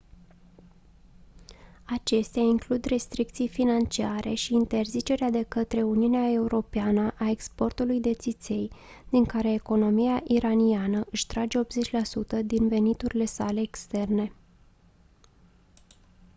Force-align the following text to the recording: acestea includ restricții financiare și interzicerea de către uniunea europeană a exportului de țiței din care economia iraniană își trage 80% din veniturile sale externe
acestea 1.83 2.41
includ 2.41 2.85
restricții 2.85 3.47
financiare 3.47 4.33
și 4.33 4.53
interzicerea 4.53 5.29
de 5.29 5.43
către 5.43 5.83
uniunea 5.83 6.31
europeană 6.31 7.13
a 7.19 7.29
exportului 7.29 7.99
de 7.99 8.13
țiței 8.13 8.71
din 9.09 9.25
care 9.25 9.53
economia 9.53 10.21
iraniană 10.27 11.07
își 11.11 11.27
trage 11.27 11.59
80% 11.63 12.45
din 12.45 12.67
veniturile 12.67 13.25
sale 13.25 13.61
externe 13.61 14.31